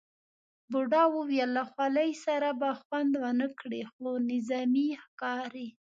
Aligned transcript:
بوډا 0.71 1.03
وویل 1.15 1.49
له 1.57 1.63
خولۍ 1.71 2.11
سره 2.25 2.49
به 2.59 2.69
خوند 2.81 3.13
ونه 3.23 3.47
کړي، 3.59 3.81
خو 3.91 4.05
نظامي 4.29 4.87
ښکاري. 5.03 5.67